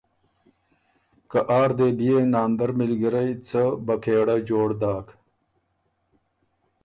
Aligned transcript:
که 1.31 1.39
آر 1.59 1.69
دې 1.77 1.87
بئے 1.97 2.15
ناندر 2.33 2.69
مِلګِرئ 2.77 3.29
څۀ 3.47 3.63
بکېړۀ 3.85 4.37
جوړ 4.49 4.67
داک۔ 4.81 5.07